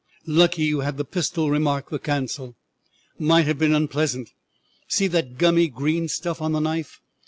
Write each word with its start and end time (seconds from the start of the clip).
"Lucky 0.25 0.63
you 0.63 0.79
had 0.79 0.97
the 0.97 1.05
pistol," 1.05 1.51
remarked 1.51 1.91
the 1.91 1.99
consul; 1.99 2.55
"might 3.19 3.45
have 3.45 3.59
been 3.59 3.75
unpleasant. 3.75 4.31
See 4.87 5.05
that 5.05 5.37
gummy 5.37 5.67
green 5.67 6.07
stuff 6.07 6.41
on 6.41 6.53
the 6.53 6.59
knife? 6.59 6.99